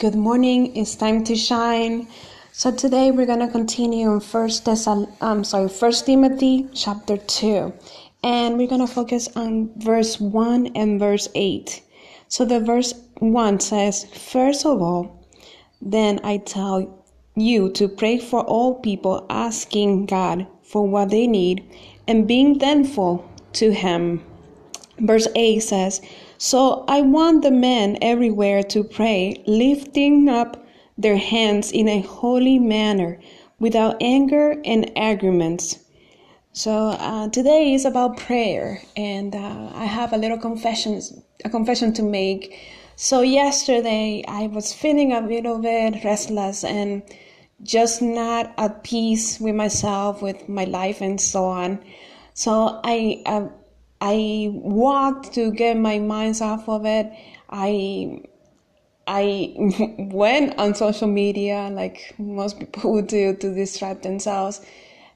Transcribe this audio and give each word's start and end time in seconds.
Good 0.00 0.14
morning. 0.14 0.74
It's 0.78 0.94
time 0.94 1.24
to 1.24 1.36
shine. 1.36 2.08
So 2.52 2.70
today 2.70 3.10
we're 3.10 3.26
gonna 3.26 3.50
continue 3.50 4.08
on 4.08 4.20
First 4.20 4.64
Thessal- 4.64 5.10
um, 5.20 5.44
sorry, 5.44 5.68
First 5.68 6.06
Timothy 6.06 6.68
chapter 6.72 7.18
two, 7.18 7.74
and 8.22 8.56
we're 8.56 8.66
gonna 8.66 8.86
focus 8.86 9.28
on 9.36 9.68
verse 9.76 10.18
one 10.18 10.68
and 10.74 10.98
verse 10.98 11.28
eight. 11.34 11.82
So 12.28 12.46
the 12.46 12.60
verse 12.60 12.94
one 13.18 13.60
says, 13.60 14.06
First 14.06 14.64
of 14.64 14.80
all, 14.80 15.18
then 15.82 16.18
I 16.24 16.38
tell 16.38 17.04
you 17.36 17.68
to 17.72 17.86
pray 17.86 18.16
for 18.16 18.40
all 18.40 18.76
people, 18.76 19.26
asking 19.28 20.06
God 20.06 20.46
for 20.62 20.88
what 20.88 21.10
they 21.10 21.26
need, 21.26 21.62
and 22.08 22.26
being 22.26 22.58
thankful 22.58 23.26
to 23.52 23.70
Him. 23.70 24.22
Verse 24.98 25.28
8 25.34 25.60
says, 25.60 26.00
So 26.42 26.86
I 26.88 27.02
want 27.02 27.42
the 27.42 27.50
men 27.50 27.98
everywhere 28.00 28.62
to 28.62 28.82
pray, 28.82 29.42
lifting 29.46 30.26
up 30.26 30.64
their 30.96 31.18
hands 31.18 31.70
in 31.70 31.86
a 31.86 32.00
holy 32.00 32.58
manner, 32.58 33.20
without 33.58 33.98
anger 34.00 34.58
and 34.64 34.90
arguments. 34.96 35.84
So 36.54 36.96
uh, 36.98 37.28
today 37.28 37.74
is 37.74 37.84
about 37.84 38.16
prayer, 38.16 38.80
and 38.96 39.34
uh, 39.34 39.70
I 39.74 39.84
have 39.84 40.14
a 40.14 40.16
little 40.16 40.38
confession, 40.38 41.02
a 41.44 41.50
confession 41.50 41.92
to 41.92 42.02
make. 42.02 42.58
So 42.96 43.20
yesterday 43.20 44.24
I 44.26 44.46
was 44.46 44.72
feeling 44.72 45.12
a 45.12 45.20
little 45.20 45.58
bit 45.58 46.02
restless 46.04 46.64
and 46.64 47.02
just 47.62 48.00
not 48.00 48.54
at 48.56 48.82
peace 48.82 49.38
with 49.38 49.54
myself, 49.56 50.22
with 50.22 50.48
my 50.48 50.64
life, 50.64 51.02
and 51.02 51.20
so 51.20 51.44
on. 51.44 51.84
So 52.32 52.80
I 52.82 53.22
uh, 53.26 53.48
I 54.00 54.50
walked 54.52 55.34
to 55.34 55.52
get 55.52 55.76
my 55.76 55.98
minds 55.98 56.40
off 56.40 56.68
of 56.68 56.86
it. 56.86 57.12
I 57.50 58.22
I 59.06 59.54
went 60.12 60.58
on 60.58 60.74
social 60.74 61.08
media 61.08 61.68
like 61.72 62.14
most 62.18 62.58
people 62.58 62.92
would 62.92 63.06
do 63.18 63.34
to 63.34 63.54
distract 63.54 64.02
themselves, 64.02 64.60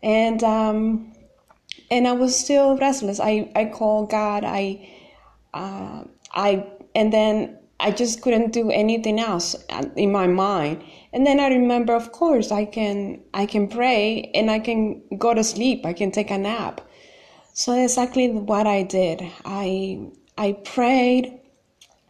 and 0.03 0.43
um, 0.43 1.13
and 1.91 2.07
I 2.07 2.13
was 2.13 2.39
still 2.39 2.77
restless. 2.77 3.21
I 3.21 3.51
I 3.55 3.67
called 3.67 4.11
God. 4.11 4.45
I 4.45 4.89
uh, 5.55 6.05
I 6.33 6.67
and 6.95 7.13
then 7.13 7.59
I 7.81 7.91
just 7.91 8.23
couldn't 8.23 8.53
do 8.53 8.71
anything 8.71 9.19
else 9.19 9.57
in 9.97 10.13
my 10.13 10.27
mind. 10.27 10.83
And 11.13 11.27
then 11.27 11.39
I 11.39 11.49
remember, 11.49 11.95
of 11.95 12.13
course, 12.13 12.51
I 12.51 12.65
can 12.65 13.21
I 13.33 13.47
can 13.47 13.69
pray 13.69 14.31
and 14.35 14.51
I 14.51 14.59
can 14.59 15.03
go 15.19 15.35
to 15.35 15.45
sleep. 15.45 15.87
I 15.87 15.93
can 15.93 16.11
take 16.11 16.31
a 16.31 16.39
nap. 16.39 16.81
So 17.55 17.73
exactly 17.73 18.29
what 18.31 18.67
I 18.67 18.83
did. 18.83 19.23
I 19.45 20.09
I 20.37 20.53
prayed, 20.65 21.41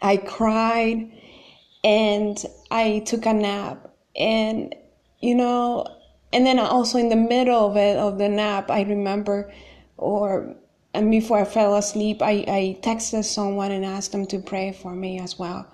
I 0.00 0.16
cried, 0.16 1.12
and 1.84 2.42
I 2.70 3.00
took 3.00 3.26
a 3.26 3.34
nap. 3.34 3.90
And 4.16 4.74
you 5.20 5.34
know, 5.34 5.86
and 6.32 6.46
then 6.46 6.58
also 6.58 6.98
in 6.98 7.10
the 7.10 7.16
middle 7.16 7.66
of 7.70 7.76
it 7.76 7.98
of 7.98 8.16
the 8.16 8.28
nap, 8.30 8.70
I 8.70 8.82
remember, 8.84 9.52
or 9.98 10.56
and 10.94 11.10
before 11.10 11.40
I 11.40 11.44
fell 11.44 11.76
asleep, 11.76 12.22
I, 12.22 12.44
I 12.48 12.78
texted 12.80 13.24
someone 13.24 13.70
and 13.70 13.84
asked 13.84 14.12
them 14.12 14.26
to 14.28 14.38
pray 14.38 14.72
for 14.72 14.94
me 14.94 15.18
as 15.18 15.38
well. 15.38 15.66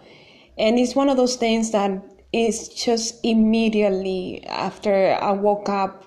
And 0.58 0.80
it's 0.80 0.96
one 0.96 1.08
of 1.08 1.16
those 1.16 1.36
things 1.36 1.70
that 1.70 1.92
is 2.32 2.68
just 2.68 3.20
immediately 3.24 4.44
after 4.46 5.16
I 5.20 5.30
woke 5.32 5.68
up, 5.68 6.06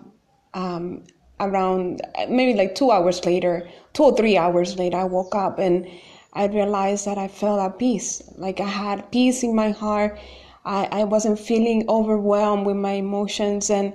um, 0.53 1.03
around 1.47 2.01
maybe 2.29 2.57
like 2.57 2.75
two 2.75 2.91
hours 2.91 3.25
later, 3.25 3.67
two 3.93 4.03
or 4.03 4.15
three 4.15 4.37
hours 4.37 4.77
later, 4.77 4.97
I 4.97 5.03
woke 5.03 5.35
up 5.35 5.59
and 5.59 5.87
I 6.33 6.45
realized 6.47 7.05
that 7.05 7.17
I 7.17 7.27
felt 7.27 7.59
at 7.59 7.77
peace. 7.77 8.23
Like 8.37 8.59
I 8.59 8.67
had 8.67 9.11
peace 9.11 9.43
in 9.43 9.55
my 9.55 9.71
heart. 9.71 10.19
I, 10.65 10.87
I 10.91 11.03
wasn't 11.03 11.39
feeling 11.39 11.85
overwhelmed 11.89 12.65
with 12.65 12.77
my 12.77 12.93
emotions 12.93 13.69
and 13.69 13.93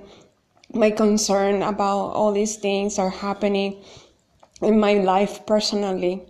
my 0.73 0.91
concern 0.91 1.63
about 1.63 2.13
all 2.13 2.33
these 2.33 2.57
things 2.57 2.99
are 2.99 3.11
happening 3.11 3.83
in 4.61 4.79
my 4.79 4.95
life 4.95 5.47
personally. 5.47 6.23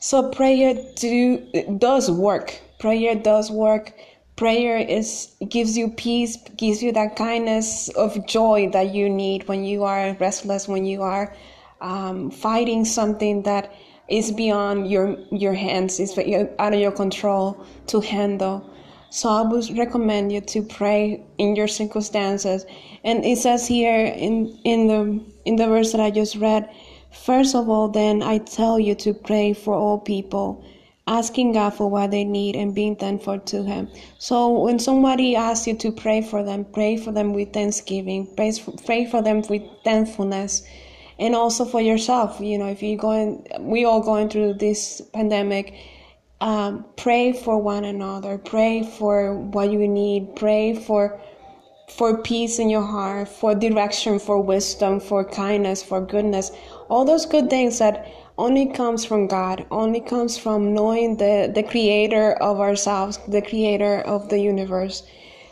So 0.00 0.30
prayer 0.30 0.74
do 0.96 1.38
does 1.78 2.10
work. 2.10 2.60
Prayer 2.78 3.14
does 3.14 3.50
work 3.50 3.92
prayer 4.36 4.78
is 4.78 5.34
gives 5.48 5.76
you 5.78 5.88
peace 5.88 6.36
gives 6.56 6.82
you 6.82 6.90
that 6.92 7.16
kindness 7.16 7.88
of 7.90 8.26
joy 8.26 8.68
that 8.72 8.94
you 8.94 9.08
need 9.08 9.46
when 9.48 9.64
you 9.64 9.84
are 9.84 10.16
restless 10.20 10.66
when 10.66 10.84
you 10.84 11.02
are 11.02 11.34
um, 11.80 12.30
fighting 12.30 12.84
something 12.84 13.42
that 13.42 13.72
is 14.08 14.32
beyond 14.32 14.90
your 14.90 15.16
your 15.30 15.54
hands 15.54 16.00
is 16.00 16.18
out 16.58 16.74
of 16.74 16.80
your 16.80 16.92
control 16.92 17.64
to 17.86 18.00
handle. 18.00 18.70
So 19.10 19.28
i 19.28 19.42
would 19.42 19.78
recommend 19.78 20.32
you 20.32 20.40
to 20.40 20.62
pray 20.62 21.24
in 21.38 21.54
your 21.56 21.68
circumstances. 21.68 22.66
And 23.04 23.24
it 23.24 23.38
says 23.38 23.66
here 23.66 24.06
in 24.06 24.58
in 24.64 24.88
the 24.88 25.24
in 25.44 25.56
the 25.56 25.68
verse 25.68 25.92
that 25.92 26.00
i 26.00 26.10
just 26.10 26.36
read 26.36 26.68
first 27.10 27.54
of 27.54 27.68
all 27.68 27.88
then 27.88 28.22
i 28.22 28.38
tell 28.38 28.80
you 28.80 28.94
to 28.96 29.14
pray 29.14 29.52
for 29.52 29.74
all 29.74 29.98
people 29.98 30.64
asking 31.06 31.52
God 31.52 31.70
for 31.70 31.90
what 31.90 32.10
they 32.10 32.24
need 32.24 32.56
and 32.56 32.74
being 32.74 32.96
thankful 32.96 33.38
to 33.38 33.62
Him. 33.62 33.88
So 34.18 34.50
when 34.50 34.78
somebody 34.78 35.36
asks 35.36 35.66
you 35.66 35.76
to 35.76 35.92
pray 35.92 36.22
for 36.22 36.42
them, 36.42 36.64
pray 36.64 36.96
for 36.96 37.12
them 37.12 37.34
with 37.34 37.52
thanksgiving, 37.52 38.26
pray 38.36 38.52
for, 38.52 38.72
pray 38.84 39.06
for 39.06 39.22
them 39.22 39.42
with 39.48 39.62
thankfulness, 39.84 40.62
and 41.18 41.34
also 41.34 41.64
for 41.64 41.80
yourself. 41.80 42.40
You 42.40 42.58
know, 42.58 42.68
if 42.68 42.82
you're 42.82 42.98
going, 42.98 43.46
we 43.60 43.84
all 43.84 44.00
going 44.00 44.28
through 44.28 44.54
this 44.54 45.00
pandemic. 45.12 45.74
Um, 46.40 46.84
pray 46.96 47.32
for 47.32 47.58
one 47.58 47.84
another. 47.84 48.38
Pray 48.38 48.82
for 48.82 49.34
what 49.34 49.70
you 49.70 49.86
need. 49.86 50.36
Pray 50.36 50.74
for 50.74 51.20
for 51.88 52.16
peace 52.22 52.58
in 52.58 52.70
your 52.70 52.82
heart, 52.82 53.28
for 53.28 53.54
direction, 53.54 54.18
for 54.18 54.40
wisdom, 54.40 54.98
for 54.98 55.24
kindness, 55.24 55.82
for 55.82 56.00
goodness. 56.00 56.50
All 56.88 57.04
those 57.04 57.26
good 57.26 57.50
things 57.50 57.78
that 57.78 58.08
only 58.36 58.66
comes 58.66 59.04
from 59.04 59.26
God, 59.26 59.64
only 59.70 60.00
comes 60.00 60.36
from 60.36 60.74
knowing 60.74 61.16
the, 61.16 61.50
the 61.54 61.62
creator 61.62 62.32
of 62.32 62.60
ourselves, 62.60 63.18
the 63.28 63.42
creator 63.42 64.00
of 64.00 64.28
the 64.28 64.40
universe. 64.40 65.04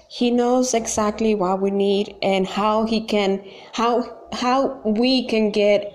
He 0.09 0.31
knows 0.31 0.75
exactly 0.75 1.35
what 1.35 1.61
we 1.61 1.71
need 1.71 2.15
and 2.23 2.47
how 2.47 2.85
he 2.85 3.01
can 3.01 3.43
how 3.73 4.19
how 4.33 4.81
we 4.85 5.27
can 5.27 5.51
get 5.51 5.91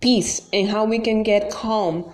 peace 0.00 0.48
and 0.52 0.68
how 0.68 0.84
we 0.84 0.98
can 0.98 1.22
get 1.22 1.50
calm. 1.50 2.12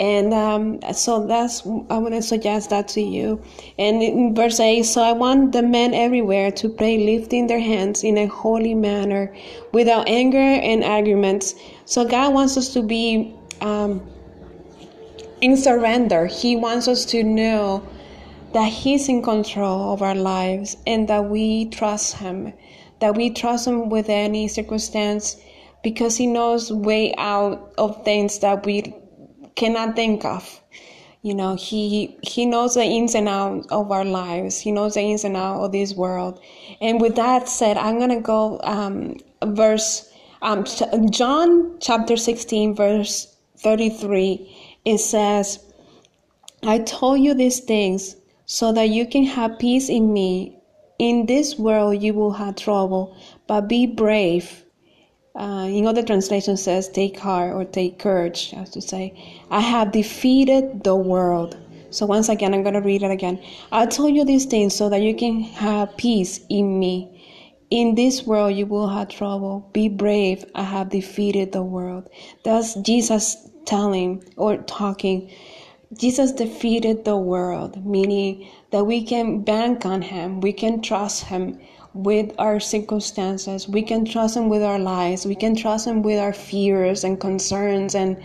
And 0.00 0.32
um, 0.32 0.78
so 0.92 1.26
that's 1.26 1.66
I 1.66 1.98
want 1.98 2.14
to 2.14 2.22
suggest 2.22 2.70
that 2.70 2.86
to 2.88 3.00
you. 3.00 3.42
And 3.76 4.00
in 4.00 4.34
verse 4.36 4.60
8, 4.60 4.84
so 4.84 5.02
I 5.02 5.10
want 5.10 5.50
the 5.50 5.62
men 5.62 5.94
everywhere 5.94 6.52
to 6.52 6.68
pray 6.68 6.98
lifting 6.98 7.48
their 7.48 7.58
hands 7.58 8.04
in 8.04 8.16
a 8.16 8.26
holy 8.26 8.74
manner 8.74 9.34
without 9.72 10.08
anger 10.08 10.38
and 10.38 10.84
arguments. 10.84 11.56
So 11.86 12.04
God 12.04 12.32
wants 12.32 12.56
us 12.56 12.72
to 12.74 12.82
be 12.82 13.34
um, 13.60 14.06
in 15.40 15.56
surrender. 15.56 16.26
He 16.26 16.56
wants 16.56 16.88
us 16.88 17.04
to 17.06 17.22
know 17.22 17.86
that 18.52 18.72
He's 18.72 19.08
in 19.08 19.22
control 19.22 19.92
of 19.92 20.02
our 20.02 20.14
lives 20.14 20.76
and 20.86 21.08
that 21.08 21.28
we 21.28 21.66
trust 21.66 22.16
Him, 22.16 22.52
that 23.00 23.14
we 23.14 23.30
trust 23.30 23.66
Him 23.66 23.88
with 23.88 24.08
any 24.08 24.48
circumstance 24.48 25.36
because 25.82 26.16
He 26.16 26.26
knows 26.26 26.72
way 26.72 27.14
out 27.16 27.72
of 27.78 28.04
things 28.04 28.38
that 28.40 28.64
we 28.64 28.94
cannot 29.54 29.96
think 29.96 30.24
of. 30.24 30.60
You 31.22 31.34
know, 31.34 31.56
He 31.56 32.16
He 32.22 32.46
knows 32.46 32.74
the 32.74 32.84
ins 32.84 33.14
and 33.14 33.28
outs 33.28 33.66
of 33.70 33.90
our 33.90 34.04
lives. 34.04 34.60
He 34.60 34.72
knows 34.72 34.94
the 34.94 35.00
ins 35.00 35.24
and 35.24 35.36
outs 35.36 35.64
of 35.66 35.72
this 35.72 35.94
world. 35.94 36.40
And 36.80 37.00
with 37.00 37.16
that 37.16 37.48
said, 37.48 37.76
I'm 37.76 37.98
gonna 37.98 38.20
go 38.20 38.60
um, 38.62 39.16
verse 39.44 40.10
um, 40.40 40.64
John 41.10 41.78
chapter 41.80 42.16
16 42.16 42.76
verse 42.76 43.36
33, 43.60 44.78
it 44.84 44.98
says, 44.98 45.60
I 46.62 46.78
told 46.78 47.20
you 47.20 47.34
these 47.34 47.60
things 47.60 48.16
so 48.46 48.72
that 48.72 48.88
you 48.88 49.06
can 49.06 49.24
have 49.24 49.58
peace 49.58 49.88
in 49.88 50.12
me. 50.12 50.56
In 50.98 51.26
this 51.26 51.58
world 51.58 52.02
you 52.02 52.14
will 52.14 52.32
have 52.32 52.56
trouble, 52.56 53.16
but 53.46 53.68
be 53.68 53.86
brave. 53.86 54.64
Uh, 55.36 55.68
in 55.70 55.86
other 55.86 56.02
translations 56.02 56.62
says 56.62 56.88
take 56.88 57.18
heart 57.18 57.54
or 57.54 57.64
take 57.64 57.98
courage, 57.98 58.52
I 58.54 58.60
have 58.60 58.70
to 58.72 58.80
say. 58.80 59.14
I 59.50 59.60
have 59.60 59.92
defeated 59.92 60.82
the 60.82 60.96
world. 60.96 61.56
So 61.90 62.06
once 62.06 62.28
again, 62.28 62.52
I'm 62.52 62.62
going 62.62 62.74
to 62.74 62.80
read 62.80 63.02
it 63.02 63.10
again. 63.10 63.40
I 63.70 63.86
told 63.86 64.14
you 64.14 64.24
these 64.24 64.46
things 64.46 64.74
so 64.74 64.88
that 64.88 65.02
you 65.02 65.14
can 65.14 65.42
have 65.42 65.96
peace 65.96 66.40
in 66.48 66.78
me. 66.78 67.14
In 67.70 67.94
this 67.94 68.26
world 68.26 68.54
you 68.56 68.66
will 68.66 68.88
have 68.88 69.08
trouble. 69.08 69.70
Be 69.72 69.88
brave. 69.88 70.44
I 70.54 70.64
have 70.64 70.88
defeated 70.88 71.52
the 71.52 71.62
world. 71.62 72.08
That's 72.42 72.74
Jesus 72.74 73.47
telling 73.68 74.24
or 74.36 74.56
talking. 74.56 75.30
Jesus 75.92 76.32
defeated 76.32 77.04
the 77.04 77.16
world, 77.16 77.84
meaning 77.84 78.48
that 78.70 78.84
we 78.84 79.02
can 79.04 79.42
bank 79.42 79.84
on 79.84 80.02
Him, 80.02 80.40
we 80.40 80.52
can 80.52 80.80
trust 80.80 81.24
Him 81.24 81.60
with 81.92 82.34
our 82.38 82.60
circumstances, 82.60 83.68
we 83.68 83.82
can 83.82 84.04
trust 84.04 84.36
Him 84.36 84.48
with 84.48 84.62
our 84.62 84.78
lives, 84.78 85.26
we 85.26 85.34
can 85.34 85.54
trust 85.54 85.86
Him 85.86 86.02
with 86.02 86.18
our 86.18 86.32
fears 86.32 87.04
and 87.04 87.20
concerns 87.20 87.94
and 87.94 88.16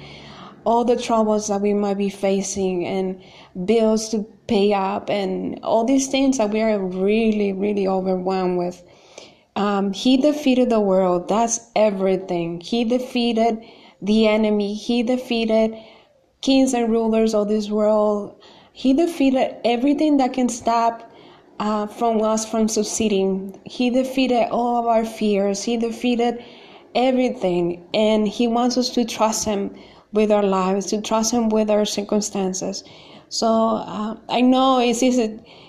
all 0.66 0.86
the 0.86 0.96
troubles 0.96 1.50
that 1.50 1.60
we 1.60 1.74
might 1.74 1.98
be 1.98 2.10
facing 2.10 2.86
and 2.86 3.22
bills 3.66 4.10
to 4.10 4.24
pay 4.48 4.74
up 4.74 5.10
and 5.10 5.60
all 5.62 5.84
these 5.84 6.08
things 6.08 6.38
that 6.38 6.52
we 6.52 6.62
are 6.62 6.80
really, 6.80 7.52
really 7.52 7.86
overwhelmed 7.86 8.58
with. 8.58 8.82
Um, 9.56 9.92
he 9.94 10.18
defeated 10.18 10.70
the 10.70 10.80
world. 10.80 11.28
That's 11.28 11.60
everything. 11.76 12.62
He 12.62 12.86
defeated 12.86 13.62
the 14.02 14.28
enemy. 14.28 14.74
He 14.74 15.04
defeated 15.04 15.78
kings 16.42 16.74
and 16.74 16.92
rulers 16.92 17.34
of 17.34 17.48
this 17.48 17.70
world. 17.70 18.42
He 18.74 18.94
defeated 18.94 19.56
everything 19.64 20.18
that 20.18 20.34
can 20.34 20.50
stop 20.50 21.12
uh, 21.60 21.88
from 21.88 22.22
us 22.22 22.50
from 22.50 22.68
succeeding. 22.68 23.60
He 23.66 23.90
defeated 23.90 24.50
all 24.50 24.78
of 24.78 24.88
our 24.88 25.06
fears. 25.06 25.64
He 25.64 25.78
defeated 25.78 26.44
everything. 26.96 27.86
And 27.94 28.28
He 28.28 28.48
wants 28.48 28.78
us 28.78 28.90
to 28.92 29.06
trust 29.06 29.46
Him 29.46 29.76
with 30.12 30.32
our 30.32 30.44
lives, 30.44 30.88
to 30.88 31.02
trust 31.02 31.32
Him 31.32 31.50
with 31.50 31.70
our 31.70 31.86
circumstances. 31.86 32.84
So 33.30 33.48
uh, 33.48 34.18
I 34.30 34.42
know 34.42 34.80
it's, 34.80 35.02
it's, 35.02 35.18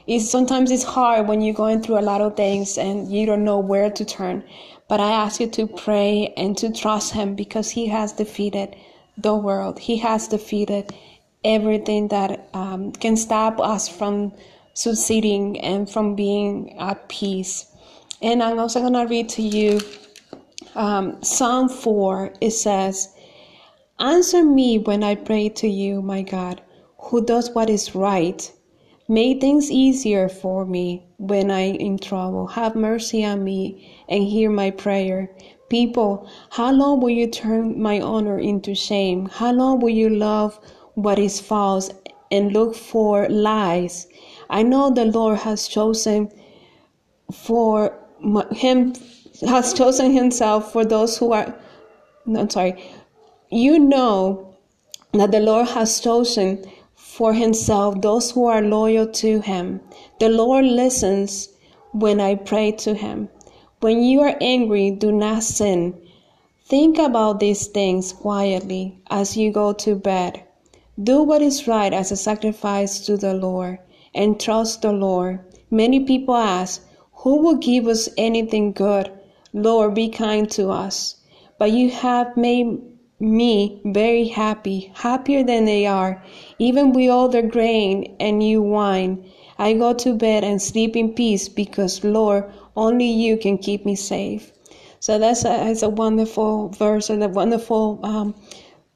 it's 0.07 0.31
sometimes 0.31 0.71
it's 0.71 0.83
hard 0.83 1.29
when 1.29 1.41
you're 1.41 1.55
going 1.55 1.81
through 1.81 1.99
a 1.99 2.03
lot 2.03 2.21
of 2.21 2.37
things 2.37 2.77
and 2.77 3.11
you 3.11 3.25
don't 3.25 3.45
know 3.45 3.59
where 3.59 3.91
to 3.91 4.05
turn. 4.05 4.45
But 4.89 5.01
I 5.01 5.11
ask 5.11 5.41
you 5.41 5.49
to 5.49 5.67
pray 5.67 6.33
and 6.37 6.57
to 6.59 6.73
trust 6.73 7.13
Him 7.13 7.35
because 7.35 7.71
He 7.71 7.87
has 7.89 8.13
defeated 8.13 8.77
the 9.17 9.35
world. 9.35 9.79
He 9.79 9.97
has 9.99 10.29
defeated 10.29 10.95
everything 11.45 12.09
that 12.09 12.49
um, 12.55 12.93
can 12.93 13.17
stop 13.17 13.61
us 13.61 13.89
from 13.89 14.33
succeeding 14.75 15.61
and 15.61 15.89
from 15.89 16.15
being 16.15 16.79
at 16.79 17.09
peace. 17.09 17.67
And 18.23 18.43
I'm 18.43 18.59
also 18.59 18.81
going 18.81 18.95
to 18.95 19.05
read 19.05 19.29
to 19.31 19.43
you 19.43 19.81
um, 20.75 21.23
Psalm 21.23 21.69
4. 21.69 22.35
It 22.41 22.51
says, 22.51 23.15
Answer 23.99 24.43
me 24.43 24.79
when 24.79 25.05
I 25.05 25.15
pray 25.15 25.49
to 25.51 25.69
you, 25.69 26.03
my 26.03 26.23
God 26.23 26.61
who 27.05 27.25
does 27.25 27.51
what 27.51 27.69
is 27.69 27.95
right. 27.95 28.51
Make 29.09 29.41
things 29.41 29.71
easier 29.71 30.29
for 30.29 30.65
me 30.65 31.07
when 31.19 31.51
I'm 31.51 31.75
in 31.75 31.99
trouble. 31.99 32.47
Have 32.47 32.75
mercy 32.75 33.25
on 33.25 33.45
me 33.45 34.03
and 34.09 34.25
hear 34.25 34.51
my 34.51 34.71
prayer. 34.71 35.31
People, 35.69 36.29
how 36.51 36.73
long 36.73 37.01
will 37.01 37.11
you 37.11 37.27
turn 37.27 37.81
my 37.81 38.01
honor 38.01 38.39
into 38.39 38.75
shame? 38.75 39.27
How 39.27 39.53
long 39.53 39.81
will 39.81 39.91
you 39.91 40.09
love 40.09 40.59
what 40.95 41.19
is 41.19 41.41
false 41.41 41.91
and 42.31 42.53
look 42.53 42.75
for 42.75 43.29
lies? 43.29 44.07
I 44.49 44.63
know 44.63 44.91
the 44.91 45.05
Lord 45.05 45.39
has 45.41 45.69
chosen 45.69 46.31
for 47.33 47.99
him 48.53 48.95
has 49.47 49.75
chosen 49.75 50.13
himself 50.13 50.73
for 50.73 50.85
those 50.85 51.19
who 51.19 51.33
are 51.33 51.55
no, 52.27 52.41
I'm 52.41 52.51
sorry. 52.51 52.83
You 53.51 53.79
know 53.79 54.57
that 55.13 55.31
the 55.31 55.41
Lord 55.41 55.69
has 55.69 56.01
chosen 56.01 56.65
for 57.17 57.33
himself 57.33 58.01
those 58.01 58.33
who 58.33 58.45
are 58.45 58.61
loyal 58.61 59.07
to 59.07 59.39
him. 59.41 59.81
The 60.19 60.29
Lord 60.29 60.65
listens 60.65 61.49
when 61.93 62.19
I 62.19 62.35
pray 62.35 62.73
to 62.73 62.93
him. 62.93 63.29
When 63.79 64.03
you 64.03 64.21
are 64.23 64.37
angry, 64.41 64.91
do 64.91 65.13
not 65.13 65.45
sin. 65.45 65.95
Think 66.67 66.99
about 66.99 67.39
these 67.39 67.69
things 67.69 68.13
quietly 68.13 68.99
as 69.11 69.37
you 69.37 69.53
go 69.53 69.73
to 69.75 69.95
bed. 69.95 70.43
Do 71.01 71.23
what 71.23 71.41
is 71.41 71.69
right 71.69 71.93
as 71.93 72.11
a 72.11 72.17
sacrifice 72.17 73.07
to 73.07 73.17
the 73.17 73.35
Lord 73.35 73.79
and 74.13 74.41
trust 74.41 74.83
the 74.83 74.91
Lord. 74.93 75.39
Many 75.71 76.01
people 76.01 76.35
ask, 76.35 76.85
Who 77.23 77.37
will 77.37 77.57
give 77.57 77.87
us 77.87 78.09
anything 78.19 78.73
good? 78.73 79.13
Lord, 79.53 79.95
be 79.95 80.09
kind 80.09 80.51
to 80.51 80.71
us. 80.71 81.15
But 81.59 81.71
you 81.71 81.91
have 81.91 82.37
made 82.37 82.81
me 83.21 83.81
very 83.85 84.27
happy, 84.29 84.93
happier 84.95 85.43
than 85.43 85.65
they 85.65 85.87
are, 85.87 86.23
even 86.59 86.93
with 86.93 87.11
all 87.11 87.29
their 87.29 87.47
grain 87.47 88.17
and 88.21 88.39
new 88.39 88.61
wine. 88.61 89.25
I 89.59 89.75
go 89.75 89.95
to 89.95 90.15
bed 90.15 90.45
and 90.45 90.61
sleep 90.61 90.97
in 90.97 91.15
peace 91.15 91.49
because, 91.49 92.03
Lord, 92.03 92.45
only 92.77 93.07
you 93.07 93.37
can 93.37 93.59
keep 93.59 93.87
me 93.87 93.95
safe. 93.95 94.53
So 95.01 95.19
that's 95.19 95.45
a, 95.45 95.75
a 95.83 95.89
wonderful 95.89 96.71
verse 96.71 97.11
and 97.11 97.23
a 97.23 97.29
wonderful 97.29 98.01
um, 98.03 98.35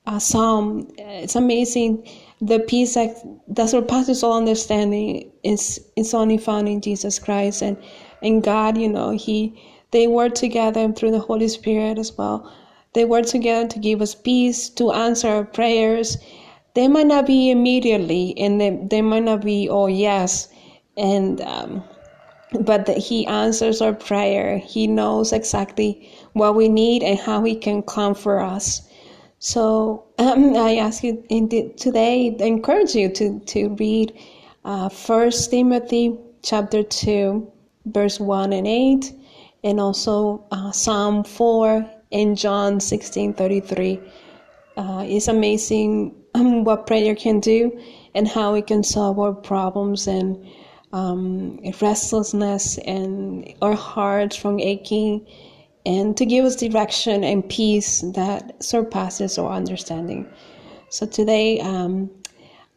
uh, 0.06 0.19
psalm. 0.19 0.88
It's 0.99 1.37
amazing. 1.37 2.09
The 2.41 2.61
peace 2.61 2.94
that, 2.94 3.17
that 3.49 3.69
surpasses 3.69 4.23
all 4.23 4.37
understanding 4.37 5.31
is, 5.44 5.81
is 5.97 6.15
only 6.15 6.38
found 6.38 6.69
in 6.69 6.81
Jesus 6.81 7.19
Christ 7.19 7.62
and, 7.62 7.76
and 8.23 8.43
God, 8.43 8.79
you 8.79 8.88
know, 8.88 9.11
He 9.11 9.55
they 9.91 10.06
work 10.06 10.35
together 10.35 10.93
through 10.93 11.12
the 11.12 11.20
Holy 11.20 11.49
Spirit 11.49 11.99
as 11.99 12.17
well. 12.17 12.53
They 12.98 13.04
work 13.04 13.26
together 13.26 13.68
to 13.68 13.78
give 13.78 14.02
us 14.02 14.16
peace, 14.16 14.68
to 14.70 14.90
answer 14.90 15.28
our 15.28 15.44
prayers. 15.44 16.18
They 16.74 16.88
might 16.88 17.06
not 17.06 17.26
be 17.26 17.48
immediately, 17.48 18.34
and 18.36 18.60
they, 18.60 18.70
they 18.70 19.02
might 19.02 19.22
not 19.22 19.44
be, 19.44 19.68
oh, 19.68 19.86
yes. 19.86 20.48
And, 20.96 21.40
um, 21.42 21.84
but 22.60 22.86
the, 22.86 22.94
He 22.94 23.24
answers 23.24 23.80
our 23.80 23.92
prayer. 23.92 24.58
He 24.58 24.88
knows 24.88 25.32
exactly 25.32 26.10
what 26.32 26.56
we 26.56 26.68
need 26.68 27.04
and 27.04 27.16
how 27.16 27.44
He 27.44 27.54
can 27.54 27.82
comfort 27.82 28.40
us. 28.40 28.82
So 29.38 30.02
um, 30.18 30.56
I 30.56 30.78
ask 30.78 31.04
you 31.04 31.22
the, 31.30 31.72
today, 31.76 32.36
I 32.40 32.44
encourage 32.46 32.96
you 32.96 33.10
to, 33.10 33.38
to 33.38 33.76
read 33.78 34.12
uh, 34.64 34.88
Timothy 34.88 36.18
chapter 36.42 36.82
2, 36.82 37.48
verse 37.86 38.18
1 38.18 38.52
and 38.52 38.66
8, 38.66 39.12
and 39.62 39.78
also 39.78 40.44
uh, 40.50 40.72
Psalm 40.72 41.22
4 41.22 41.88
in 42.10 42.34
John 42.37 42.81
16 42.81 43.34
33. 43.34 44.00
Uh, 44.76 45.05
it's 45.06 45.28
amazing 45.28 46.14
um, 46.34 46.64
what 46.64 46.87
prayer 46.87 47.14
can 47.14 47.40
do 47.40 47.78
and 48.14 48.28
how 48.28 48.55
it 48.55 48.66
can 48.66 48.82
solve 48.82 49.19
our 49.19 49.32
problems 49.32 50.06
and 50.06 50.46
um, 50.93 51.58
restlessness 51.81 52.78
and 52.78 53.52
our 53.60 53.75
hearts 53.75 54.37
from 54.37 54.60
aching 54.60 55.26
and 55.84 56.16
to 56.16 56.26
give 56.26 56.44
us 56.44 56.56
direction 56.56 57.25
and 57.25 57.49
peace 57.49 58.02
that 58.14 58.62
surpasses 58.62 59.38
our 59.38 59.50
understanding. 59.50 60.28
So 60.90 61.06
today, 61.06 61.60
um, 61.60 62.10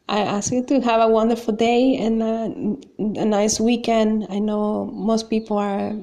I 0.08 0.20
ask 0.20 0.52
you 0.52 0.64
to 0.64 0.80
have 0.80 1.00
a 1.00 1.08
wonderful 1.08 1.54
day 1.54 1.96
and 1.96 2.22
a, 2.22 3.20
a 3.20 3.24
nice 3.24 3.60
weekend. 3.60 4.26
I 4.28 4.38
know 4.38 4.86
most 4.86 5.30
people 5.30 5.58
are 5.58 5.94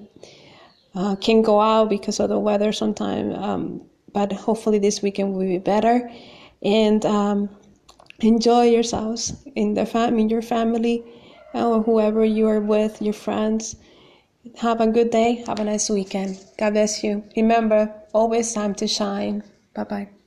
uh, 0.96 1.16
can 1.16 1.42
go 1.42 1.62
out 1.62 1.90
because 1.90 2.20
of 2.20 2.30
the 2.30 2.40
weather 2.40 2.72
sometimes. 2.72 3.36
Um, 3.38 3.82
but 4.14 4.32
hopefully 4.34 4.80
this 4.80 5.02
weekend 5.02 5.34
will 5.34 5.48
be 5.48 5.60
better. 5.60 6.12
And 6.62 7.06
um, 7.06 7.50
enjoy 8.20 8.70
yourselves 8.70 9.34
in 9.56 9.74
the 9.74 9.86
fam- 9.86 10.18
in 10.18 10.30
your 10.30 10.42
family 10.42 11.04
or 11.54 11.82
whoever 11.82 12.24
you 12.26 12.48
are 12.48 12.60
with, 12.60 13.02
your 13.02 13.14
friends. 13.14 13.76
Have 14.58 14.82
a 14.82 14.88
good 14.88 15.12
day. 15.12 15.44
Have 15.48 15.60
a 15.60 15.64
nice 15.64 15.90
weekend. 15.90 16.44
God 16.58 16.74
bless 16.74 17.04
you. 17.04 17.24
Remember, 17.36 17.94
always 18.14 18.54
time 18.54 18.74
to 18.76 18.88
shine. 18.88 19.44
Bye 19.74 19.84
bye. 19.84 20.19